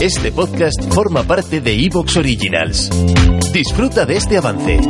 Este 0.00 0.32
podcast 0.32 0.92
forma 0.92 1.22
parte 1.22 1.60
de 1.60 1.72
Evox 1.72 2.16
Originals. 2.16 2.90
Disfruta 3.52 4.04
de 4.04 4.16
este 4.16 4.36
avance. 4.36 4.80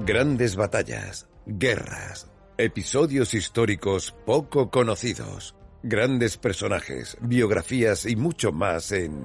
Grandes 0.00 0.56
batallas, 0.56 1.28
guerras, 1.46 2.26
episodios 2.58 3.32
históricos 3.32 4.12
poco 4.26 4.70
conocidos, 4.70 5.54
grandes 5.84 6.36
personajes, 6.36 7.16
biografías 7.20 8.06
y 8.06 8.16
mucho 8.16 8.50
más 8.50 8.90
en 8.90 9.22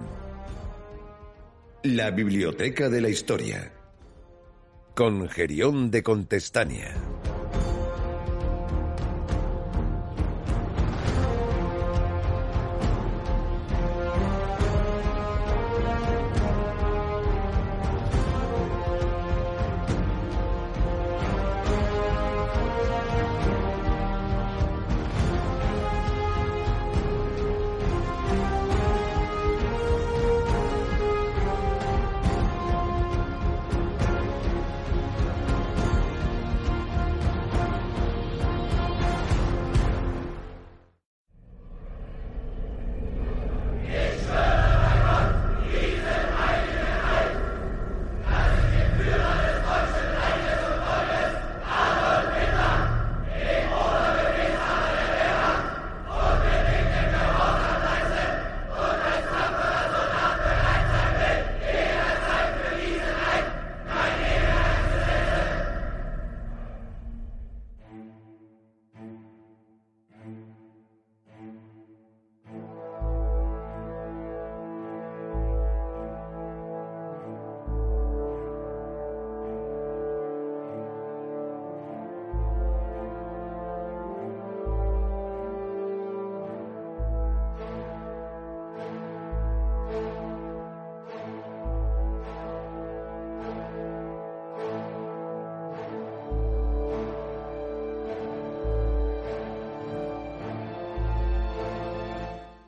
La 1.84 2.12
Biblioteca 2.12 2.88
de 2.90 3.02
la 3.02 3.10
Historia 3.10 3.74
con 4.96 5.28
Gerión 5.28 5.92
de 5.92 6.04
Contestania. 6.04 7.15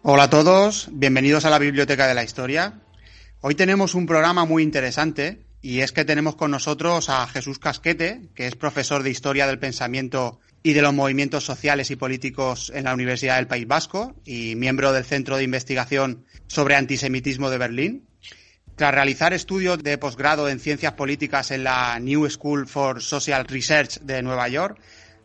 Hola 0.09 0.23
a 0.23 0.29
todos, 0.29 0.88
bienvenidos 0.94 1.44
a 1.44 1.50
la 1.50 1.59
Biblioteca 1.59 2.07
de 2.07 2.13
la 2.13 2.23
Historia. 2.23 2.79
Hoy 3.41 3.56
tenemos 3.56 3.94
un 3.94 4.06
programa 4.06 4.45
muy 4.45 4.63
interesante 4.63 5.41
y 5.62 5.81
es 5.81 5.91
que 5.91 6.06
tenemos 6.06 6.38
con 6.38 6.50
nosotros 6.50 7.09
a 7.09 7.28
Jesús 7.28 7.59
Casquete, 7.59 8.29
que 8.34 8.47
es 8.47 8.56
profesor 8.56 9.03
de 9.03 9.09
Historia 9.09 9.47
del 9.47 9.59
Pensamiento 9.59 10.40
y 10.63 10.72
de 10.72 10.81
los 10.81 10.94
Movimientos 10.94 11.44
Sociales 11.44 11.91
y 11.91 11.97
Políticos 11.97 12.72
en 12.73 12.85
la 12.85 12.94
Universidad 12.94 13.35
del 13.35 13.47
País 13.47 13.67
Vasco 13.67 14.16
y 14.23 14.56
miembro 14.56 14.94
del 14.94 15.03
Centro 15.03 15.35
de 15.35 15.44
Investigación 15.44 16.23
sobre 16.47 16.78
Antisemitismo 16.78 17.50
de 17.50 17.57
Berlín. 17.57 18.07
Tras 18.78 18.94
realizar 18.94 19.34
estudios 19.34 19.84
de 19.84 19.97
posgrado 19.97 20.47
en 20.47 20.62
Ciencias 20.62 20.94
Políticas 20.94 21.51
en 21.51 21.66
la 21.66 22.00
New 22.00 22.29
School 22.29 22.66
for 22.66 23.03
Social 23.03 23.46
Research 23.46 24.00
de 24.00 24.22
Nueva 24.22 24.47
York, 24.47 24.79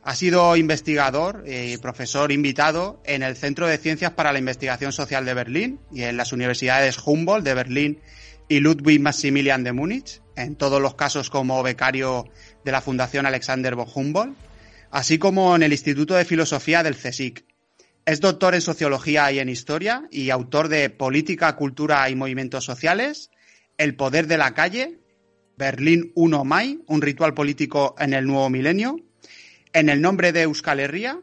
ha 0.05 0.17
sido 0.17 0.57
investigador 0.57 1.45
y 1.47 1.77
profesor 1.77 2.33
invitado 2.33 3.01
en 3.05 3.23
el 3.23 3.37
Centro 3.37 3.69
de 3.69 3.79
Ciencias 3.79 4.11
para 4.13 4.33
la 4.33 4.41
Investigación 4.41 4.93
Social 4.93 5.25
de 5.25 5.35
Berlín 5.35 5.81
y 5.93 6.03
en 6.03 6.17
las 6.17 6.33
universidades 6.33 6.99
Humboldt 7.05 7.45
de 7.45 7.55
Berlín 7.55 8.01
y 8.49 8.59
Ludwig 8.59 9.01
Maximilian 9.01 9.63
de 9.63 9.73
Múnich, 9.73 10.21
en 10.37 10.57
todos 10.57 10.83
los 10.83 10.95
casos 10.95 11.31
como 11.31 11.63
becario 11.63 12.25
de 12.65 12.73
la 12.73 12.81
Fundación 12.81 13.27
Alexander 13.27 13.77
von 13.77 13.87
Humboldt, 13.95 14.37
así 14.91 15.19
como 15.19 15.55
en 15.55 15.63
el 15.63 15.73
Instituto 15.73 16.15
de 16.15 16.25
Filosofía 16.25 16.83
del 16.83 16.97
CSIC. 16.97 17.45
Es 18.05 18.21
doctor 18.21 18.57
en 18.57 18.61
Sociología 18.61 19.31
y 19.31 19.39
en 19.39 19.49
Historia 19.49 20.09
y 20.11 20.31
autor 20.31 20.69
de 20.69 20.91
Política, 20.91 21.55
Cultura 21.55 22.11
y 22.11 22.17
Movimientos 22.17 22.65
Sociales, 22.65 23.31
El 23.79 23.95
Poder 23.95 24.27
de 24.27 24.39
la 24.39 24.53
Calle, 24.53 24.99
Berlín 25.57 26.11
1 26.17 26.45
May, 26.45 26.81
un 26.89 27.03
ritual 27.03 27.35
político 27.35 27.95
en 28.01 28.13
el 28.13 28.27
nuevo 28.27 28.51
milenio, 28.51 28.97
en 29.73 29.89
el 29.89 30.01
nombre 30.01 30.33
de 30.33 30.43
Euskal 30.43 30.81
Herria, 30.81 31.21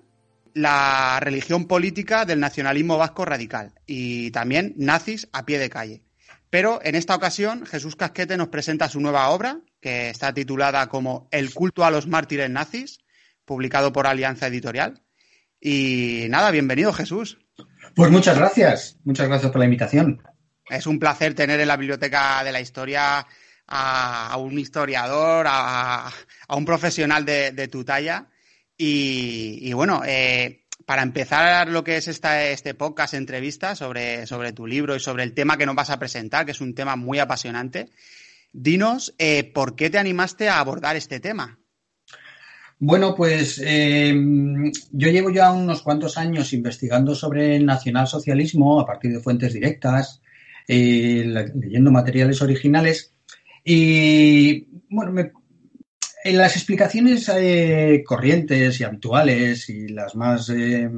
la 0.53 1.19
religión 1.21 1.65
política 1.65 2.25
del 2.25 2.39
nacionalismo 2.39 2.97
vasco 2.97 3.25
radical 3.25 3.73
y 3.85 4.31
también 4.31 4.73
nazis 4.77 5.27
a 5.31 5.45
pie 5.45 5.59
de 5.59 5.69
calle. 5.69 6.03
Pero 6.49 6.79
en 6.83 6.95
esta 6.95 7.15
ocasión 7.15 7.65
Jesús 7.65 7.95
Casquete 7.95 8.35
nos 8.35 8.47
presenta 8.47 8.89
su 8.89 8.99
nueva 8.99 9.29
obra, 9.29 9.59
que 9.81 10.09
está 10.09 10.33
titulada 10.33 10.89
como 10.89 11.27
El 11.31 11.53
culto 11.53 11.85
a 11.85 11.91
los 11.91 12.07
mártires 12.07 12.49
nazis, 12.49 12.99
publicado 13.45 13.93
por 13.93 14.07
Alianza 14.07 14.47
Editorial. 14.47 15.03
Y 15.61 16.25
nada, 16.29 16.49
bienvenido 16.49 16.91
Jesús. 16.91 17.37
Pues 17.95 18.09
muchas 18.09 18.37
gracias, 18.37 18.97
muchas 19.03 19.27
gracias 19.27 19.51
por 19.51 19.59
la 19.59 19.65
invitación. 19.65 20.23
Es 20.69 20.87
un 20.87 20.99
placer 20.99 21.35
tener 21.35 21.59
en 21.59 21.67
la 21.67 21.77
Biblioteca 21.77 22.43
de 22.43 22.51
la 22.51 22.61
Historia 22.61 23.25
a, 23.67 24.37
un 24.37 24.57
historiador, 24.57 25.45
a, 25.47 26.11
un 26.49 26.65
profesional 26.65 27.25
de 27.25 27.67
tu 27.67 27.83
talla 27.83 28.27
y, 28.81 29.73
bueno, 29.73 30.03
eh, 30.05 30.63
para 30.85 31.03
empezar 31.03 31.67
lo 31.67 31.83
que 31.83 31.97
es 31.97 32.07
esta, 32.07 32.45
este 32.45 32.73
podcast, 32.73 33.13
entrevista 33.13 33.75
sobre, 33.75 34.25
sobre 34.25 34.53
tu 34.53 34.65
libro 34.65 34.95
y 34.95 35.01
sobre 35.01 35.23
el 35.23 35.33
tema 35.33 35.57
que 35.57 35.65
nos 35.65 35.75
vas 35.75 35.89
a 35.89 35.99
presentar, 35.99 36.45
que 36.45 36.53
es 36.53 36.61
un 36.61 36.73
tema 36.73 36.95
muy 36.95 37.19
apasionante, 37.19 37.89
dinos 38.53 39.13
eh, 39.17 39.43
por 39.43 39.75
qué 39.75 39.89
te 39.89 39.97
animaste 39.97 40.47
a 40.47 40.59
abordar 40.59 40.95
este 40.95 41.19
tema. 41.19 41.59
Bueno, 42.79 43.13
pues 43.15 43.61
eh, 43.61 44.15
yo 44.93 45.09
llevo 45.09 45.29
ya 45.29 45.51
unos 45.51 45.81
cuantos 45.81 46.17
años 46.17 46.53
investigando 46.53 47.13
sobre 47.13 47.57
el 47.57 47.65
nacionalsocialismo 47.65 48.79
a 48.79 48.85
partir 48.85 49.11
de 49.11 49.19
fuentes 49.19 49.51
directas, 49.51 50.21
leyendo 50.67 51.91
materiales 51.91 52.41
originales 52.41 53.13
y 53.65 54.67
bueno, 54.89 55.11
me, 55.11 55.31
en 56.23 56.37
las 56.37 56.55
explicaciones 56.55 57.29
eh, 57.33 58.03
corrientes 58.05 58.79
y 58.79 58.83
habituales 58.83 59.69
y 59.69 59.87
las 59.87 60.15
más 60.15 60.49
eh, 60.49 60.89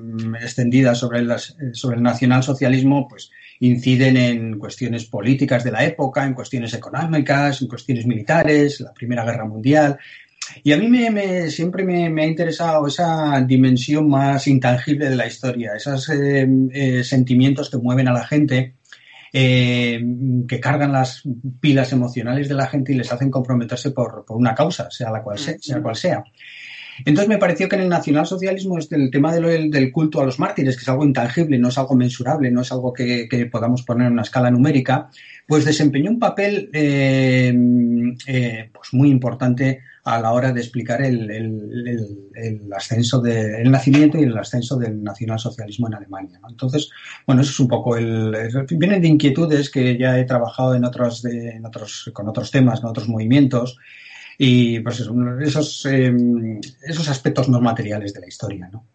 extendidas 0.42 0.98
sobre, 0.98 1.22
las, 1.22 1.56
sobre 1.74 1.98
el 1.98 2.04
nacionalsocialismo, 2.04 3.08
pues 3.08 3.30
inciden 3.60 4.18
en 4.18 4.58
cuestiones 4.58 5.06
políticas 5.06 5.64
de 5.64 5.72
la 5.72 5.86
época, 5.86 6.26
en 6.26 6.34
cuestiones 6.34 6.74
económicas, 6.74 7.62
en 7.62 7.68
cuestiones 7.68 8.06
militares, 8.08 8.80
la 8.82 8.94
Primera 8.94 9.24
Guerra 9.24 9.46
Mundial. 9.46 10.00
Y 10.64 10.72
a 10.72 10.78
mí 10.78 10.90
me, 10.90 11.52
siempre 11.52 11.84
me, 11.84 12.22
ha 12.22 12.26
interesado 12.26 12.88
esa 12.88 13.40
dimensión 13.42 14.10
más 14.10 14.48
intangible 14.48 15.08
de 15.08 15.16
la 15.16 15.28
historia, 15.28 15.74
esos 15.76 16.10
eh, 16.10 17.04
sentimientos 17.04 17.70
que 17.70 17.78
mueven 17.78 18.08
a 18.08 18.14
la 18.14 18.26
gente 18.26 18.74
eh, 19.34 20.04
que 20.48 20.60
cargan 20.60 20.92
las 20.92 21.24
pilas 21.60 21.92
emocionales 21.94 22.50
de 22.50 22.56
la 22.56 22.68
gente 22.68 22.94
y 22.94 22.96
les 22.96 23.12
hacen 23.12 23.32
comprometerse 23.32 23.92
por, 23.92 24.26
una 24.30 24.54
causa, 24.54 24.90
sea 24.92 25.12
la 25.12 25.24
cual 25.24 25.40
sea, 25.40 25.56
sea 25.60 25.82
cual 25.82 25.96
sea. 25.96 26.24
Entonces 27.06 27.30
me 27.30 27.38
pareció 27.38 27.68
que 27.68 27.76
en 27.76 27.84
el 27.84 27.90
nacionalsocialismo 27.90 28.78
es 28.78 28.92
el 28.92 29.10
tema 29.12 29.34
del, 29.34 29.92
culto 29.92 30.22
a 30.22 30.26
los 30.26 30.40
mártires, 30.40 30.76
que 30.76 30.82
es 30.82 30.90
algo 30.90 31.06
intangible, 31.06 31.58
no 31.58 31.70
es 31.70 31.78
algo 31.78 31.96
mensurable, 31.96 32.52
no 32.52 32.62
es 32.62 32.72
algo 32.72 32.94
que, 32.94 33.28
podamos 33.52 33.84
poner 33.84 34.08
en 34.08 34.14
una 34.14 34.22
escala 34.22 34.52
numérica, 34.52 35.10
pues 35.48 35.66
desempeñó 35.66 36.12
un 36.12 36.20
papel 36.20 36.70
eh, 36.74 37.54
eh, 38.28 38.70
pues 38.74 38.94
muy 38.94 39.10
importante 39.10 39.82
a 40.04 40.20
la 40.20 40.32
hora 40.32 40.52
de 40.52 40.62
explicar 40.62 41.02
el, 41.02 41.30
ascenso 42.76 43.22
del 43.22 43.70
nacimiento 43.70 44.18
y 44.18 44.24
el 44.24 44.38
ascenso 44.38 44.78
del 44.78 45.04
nacionalsocialismo 45.04 45.88
en 45.88 45.96
Alemania. 45.96 46.40
Entonces, 46.50 46.90
bueno, 47.28 47.42
eso 47.42 47.52
es 47.52 47.60
un 47.60 47.68
poco 47.68 47.98
el, 47.98 48.36
vienen 48.72 49.02
de 49.02 49.08
inquietudes 49.08 49.70
que 49.70 49.98
ya 49.98 50.18
he 50.18 50.24
trabajado 50.24 50.74
en 50.76 50.86
otros, 50.86 51.24
en 51.26 51.66
otros, 51.66 52.10
con 52.14 52.28
otros 52.28 52.50
temas, 52.50 52.80
con 52.80 52.90
otros 52.90 53.08
movimientos 53.08 53.78
y 54.44 54.80
pues 54.80 55.00
esos, 55.00 55.86
em, 55.86 56.60
esos 56.82 57.08
aspectos 57.10 57.48
no 57.48 57.62
materiales 57.62 58.12
de 58.12 58.22
la 58.22 58.28
historia. 58.28 58.68
¿no? 58.74 58.88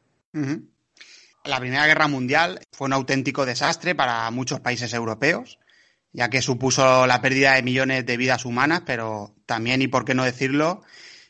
La 1.45 1.61
Primera 1.61 1.87
Guerra 1.87 2.09
Mundial 2.09 2.59
fue 2.73 2.87
un 2.87 2.93
auténtico 2.93 3.47
desastre 3.47 3.95
para 3.95 4.29
muchos 4.33 4.59
países 4.59 4.93
europeos, 4.93 5.61
ya 6.13 6.31
que 6.31 6.43
supuso 6.43 7.07
la 7.07 7.23
pérdida 7.23 7.55
de 7.55 7.63
millones 7.63 8.05
de 8.05 8.17
vidas 8.17 8.45
humanas, 8.45 8.83
pero 8.85 9.37
también, 9.47 9.83
y 9.83 9.87
por 9.87 10.05
qué 10.05 10.15
no 10.15 10.25
decirlo, 10.25 10.83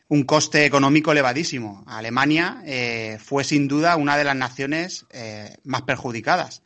un 0.09 0.23
coste 0.23 0.65
económico 0.65 1.13
elevadísimo. 1.13 1.85
Alemania 1.87 2.63
eh, 2.65 3.19
fue 3.23 3.45
sin 3.45 3.69
duda 3.69 3.97
una 3.97 4.17
de 4.17 4.25
las 4.25 4.37
naciones 4.37 5.05
eh, 5.11 5.59
más 5.63 5.83
perjudicadas. 5.83 6.63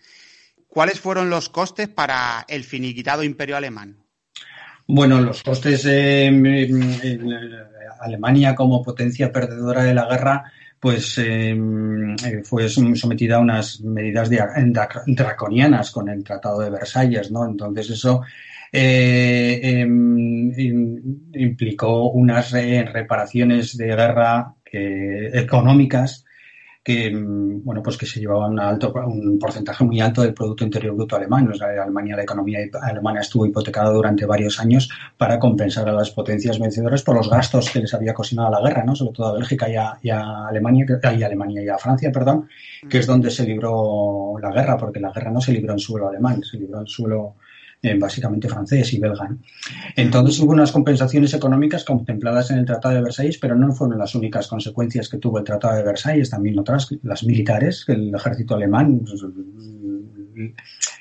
¿Cuáles 0.69 1.01
fueron 1.01 1.31
los 1.31 1.49
costes 1.49 1.89
para 1.89 2.45
el 2.47 2.63
finiquitado 2.63 3.25
imperio 3.25 3.57
alemán? 3.57 4.00
Bueno, 4.93 5.21
los 5.21 5.43
costes 5.45 5.85
en 5.87 6.45
Alemania 8.01 8.57
como 8.57 8.83
potencia 8.83 9.31
perdedora 9.31 9.85
de 9.85 9.95
la 9.95 10.07
guerra 10.07 10.53
pues 10.81 11.19
em, 11.19 12.15
eh, 12.15 12.43
fue 12.43 12.69
sometida 12.69 13.37
a 13.37 13.41
unas 13.41 13.81
medidas 13.83 14.29
draconianas 15.07 15.91
con 15.91 16.09
el 16.09 16.25
Tratado 16.25 16.61
de 16.61 16.71
Versalles, 16.71 17.31
¿no? 17.31 17.45
Entonces 17.45 17.91
eso 17.91 18.23
eh, 18.73 19.61
em, 19.63 20.51
implicó 21.35 22.11
unas 22.11 22.51
reparaciones 22.51 23.77
de 23.77 23.87
guerra 23.87 24.55
económicas 24.73 26.25
que 26.83 27.11
mm, 27.11 27.65
bueno 27.65 27.83
pues 27.83 27.97
que 27.99 28.07
se 28.07 28.21
llevaban 28.21 28.53
un 28.53 28.61
alto 28.61 28.93
un 29.07 29.39
porcentaje 29.39 29.85
muy 29.85 30.01
alto 30.01 30.23
del 30.23 30.35
producto 30.35 30.65
interior 30.65 30.95
bruto 30.95 31.17
alemán. 31.17 31.53
Alemania 31.61 32.17
la 32.17 32.23
economía 32.23 32.59
alemana 32.83 33.21
estuvo 33.21 33.47
hipotecada 33.47 33.91
durante 33.91 34.25
varios 34.25 34.59
años 34.61 34.89
para 35.17 35.39
compensar 35.39 35.89
a 35.89 35.93
las 35.93 36.11
potencias 36.11 36.59
vencedoras 36.59 37.03
por 37.03 37.17
los 37.17 37.29
gastos 37.29 37.71
que 37.71 37.81
les 37.81 37.93
había 37.93 38.15
cocinado 38.15 38.51
la 38.51 38.61
guerra 38.61 38.85
no 38.85 38.97
sobre 38.97 39.13
todo 39.13 39.27
a 39.29 39.33
Bélgica 39.35 39.69
y 39.69 39.77
a, 40.11 40.47
Alemania 40.49 40.87
y 41.17 41.23
Alemania 41.23 41.63
y 41.63 41.69
a 41.69 41.79
Francia 41.79 42.11
perdón 42.13 42.49
que 42.89 42.99
es 42.99 43.07
donde 43.07 43.31
se 43.31 43.45
libró 43.45 44.35
la 44.41 44.51
guerra 44.51 44.77
porque 44.77 45.01
la 45.01 45.13
guerra 45.13 45.31
no 45.31 45.41
se 45.41 45.53
libró 45.53 45.73
en 45.73 45.79
suelo 45.79 46.09
alemán 46.09 46.43
se 46.43 46.57
libró 46.57 46.81
en 46.81 46.87
suelo 46.87 47.35
básicamente 47.99 48.49
francés 48.49 48.93
y 48.93 48.99
belga. 48.99 49.35
Entonces 49.97 50.39
hubo 50.41 50.53
unas 50.53 50.73
compensaciones 50.73 51.33
económicas 51.33 51.85
contempladas 51.85 52.51
en 52.51 52.59
el 52.59 52.67
Tratado 52.67 52.95
de 52.95 53.03
Versalles, 53.03 53.39
pero 53.39 53.55
no 53.55 53.73
fueron 53.73 53.99
las 53.99 54.15
únicas 54.15 54.49
consecuencias 54.49 55.09
que 55.09 55.19
tuvo 55.19 55.39
el 55.39 55.45
Tratado 55.45 55.77
de 55.77 55.85
Versalles, 55.85 56.31
también 56.31 56.59
otras, 56.59 56.89
las 57.03 57.25
militares, 57.25 57.85
el 57.89 58.15
ejército 58.15 58.55
alemán, 58.55 59.01
pues, 59.01 59.23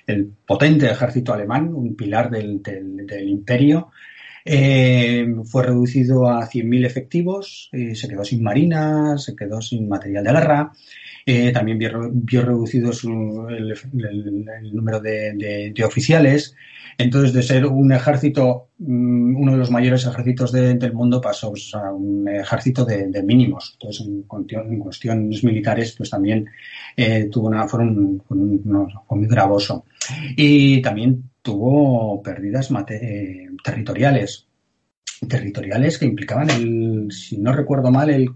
el 0.08 0.32
potente 0.46 0.90
ejército 0.90 1.34
alemán, 1.34 1.74
un 1.74 1.96
pilar 1.96 2.30
del, 2.30 2.62
imperio, 3.28 3.92
eh, 4.44 5.28
fue 5.46 5.64
reducido 5.64 6.30
a 6.30 6.48
100.000 6.48 6.86
efectivos, 6.86 7.70
eh, 7.72 7.94
se 7.96 8.08
quedó 8.08 8.24
sin 8.24 8.42
marinas, 8.42 9.24
se 9.24 9.36
quedó 9.36 9.62
sin 9.62 9.88
material 9.88 10.24
de 10.24 10.32
guerra, 10.32 10.72
también 11.54 11.78
vio, 11.78 12.42
reducido 12.42 12.92
el, 13.50 14.74
número 14.74 15.00
de, 15.00 15.84
oficiales. 15.86 16.56
Entonces, 16.98 17.34
de 17.34 17.44
ser 17.44 17.66
un 17.66 17.92
ejército, 17.94 18.70
mm, 18.78 19.36
uno 19.36 19.54
de 19.54 19.58
los 19.58 19.72
mayores 19.72 20.06
ejércitos 20.06 20.52
del 20.52 20.94
mundo, 20.94 21.22
pasó 21.22 21.50
pues, 21.52 21.74
a 21.74 21.94
un 21.94 22.28
ejército 22.28 22.84
de, 22.84 23.24
mínimos. 23.24 23.72
Entonces, 23.74 24.06
en, 24.06 24.80
cuestiones 24.80 25.44
militares, 25.44 25.94
pues 25.98 26.10
también 26.10 26.50
eh, 26.98 27.30
tuvo 27.32 27.48
una, 27.48 27.68
fueron 27.68 28.22
muy 28.30 29.28
gravoso. 29.28 29.86
Y 30.36 30.82
también 30.82 31.30
tuvo 31.42 32.22
pérdidas 32.22 32.70
eh, 32.90 33.48
territoriales 33.64 34.50
territoriales 35.28 35.98
que 35.98 36.06
implicaban 36.06 36.50
el, 36.50 37.12
si 37.12 37.38
no 37.38 37.52
recuerdo 37.52 37.92
mal, 37.92 38.10
el 38.10 38.30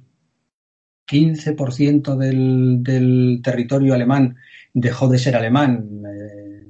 15% 1.07 2.15
del, 2.15 2.83
del 2.83 3.41
territorio 3.43 3.93
alemán 3.93 4.37
dejó 4.73 5.07
de 5.07 5.19
ser 5.19 5.35
alemán 5.35 6.03
eh, 6.07 6.65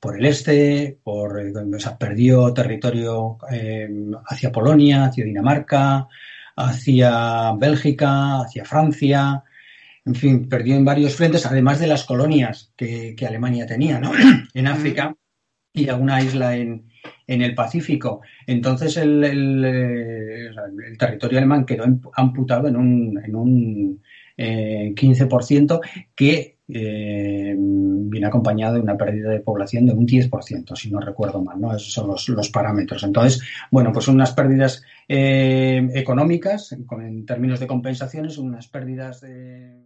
por 0.00 0.18
el 0.18 0.26
este, 0.26 0.98
por, 1.02 1.40
eh, 1.40 1.52
perdió 1.98 2.52
territorio 2.52 3.38
eh, 3.50 3.88
hacia 4.26 4.52
Polonia, 4.52 5.06
hacia 5.06 5.24
Dinamarca, 5.24 6.08
hacia 6.56 7.52
Bélgica, 7.52 8.40
hacia 8.40 8.64
Francia, 8.64 9.44
en 10.04 10.14
fin, 10.14 10.48
perdió 10.48 10.76
en 10.76 10.84
varios 10.84 11.16
frentes, 11.16 11.46
además 11.46 11.80
de 11.80 11.88
las 11.88 12.04
colonias 12.04 12.72
que, 12.76 13.14
que 13.16 13.26
Alemania 13.26 13.66
tenía, 13.66 13.98
¿no? 13.98 14.12
en 14.54 14.66
África 14.66 15.16
y 15.72 15.88
alguna 15.88 16.22
isla 16.22 16.56
en, 16.56 16.88
en 17.26 17.42
el 17.42 17.54
Pacífico. 17.54 18.20
Entonces 18.46 18.96
el, 18.96 19.64
eh, 19.64 20.50
territorio 20.98 21.38
alemán 21.38 21.66
quedó 21.66 21.84
amputado 22.14 22.68
en 22.68 22.76
un, 22.76 23.20
en 23.24 23.36
un 23.36 24.02
15% 24.36 25.80
eh, 25.80 26.06
que 26.14 26.56
eh, 26.68 27.54
viene 27.56 28.26
acompañado 28.26 28.74
de 28.74 28.80
una 28.80 28.96
pérdida 28.96 29.30
de 29.30 29.40
población 29.40 29.86
de 29.86 29.92
un 29.92 30.06
10%, 30.06 30.76
si 30.76 30.90
no 30.90 31.00
recuerdo 31.00 31.42
mal, 31.42 31.60
¿no? 31.60 31.74
Esos 31.74 31.92
son 31.92 32.08
los, 32.08 32.28
los 32.28 32.50
parámetros. 32.50 33.02
Entonces, 33.04 33.42
bueno, 33.70 33.92
pues 33.92 34.08
unas 34.08 34.32
pérdidas 34.32 34.82
económicas, 35.08 36.72
en, 36.72 37.24
términos 37.24 37.60
de 37.60 37.66
compensaciones, 37.66 38.38
unas 38.38 38.66
pérdidas 38.66 39.20
de 39.20 39.85